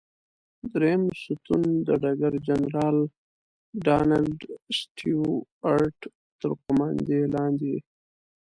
[0.73, 2.97] دریم ستون د ډګر جنرال
[3.85, 4.39] ډانلډ
[4.77, 5.99] سټیوارټ
[6.39, 7.75] تر قوماندې لاندې.